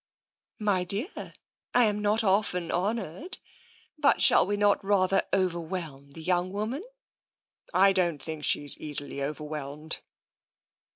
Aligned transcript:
"My 0.71 0.83
dear, 0.83 1.31
I 1.75 1.83
am 1.83 2.01
not 2.01 2.23
often 2.23 2.71
honoured, 2.71 3.37
but 3.99 4.19
shall 4.19 4.47
we 4.47 4.57
not 4.57 4.83
rather 4.83 5.21
overwhelm 5.31 6.09
the 6.09 6.23
young 6.23 6.51
woman? 6.51 6.81
""I 7.75 7.93
don't 7.93 8.19
think 8.19 8.43
she 8.43 8.65
is 8.65 8.75
easily 8.79 9.21
overwhelmed." 9.21 9.99